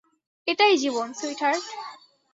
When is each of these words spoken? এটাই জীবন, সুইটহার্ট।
এটাই 0.47 0.73
জীবন, 0.77 1.07
সুইটহার্ট। 1.13 1.65